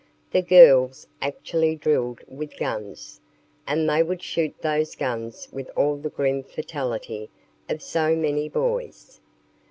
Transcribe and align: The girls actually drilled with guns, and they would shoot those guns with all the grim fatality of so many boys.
The 0.31 0.41
girls 0.41 1.05
actually 1.21 1.75
drilled 1.75 2.21
with 2.27 2.57
guns, 2.57 3.21
and 3.67 3.87
they 3.87 4.01
would 4.01 4.23
shoot 4.23 4.59
those 4.59 4.95
guns 4.95 5.47
with 5.51 5.69
all 5.77 5.95
the 5.97 6.09
grim 6.09 6.41
fatality 6.41 7.29
of 7.69 7.83
so 7.83 8.15
many 8.15 8.49
boys. 8.49 9.19